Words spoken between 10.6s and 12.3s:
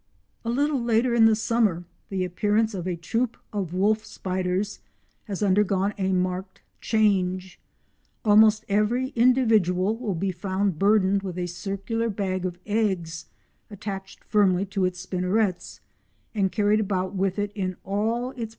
burdened with a circular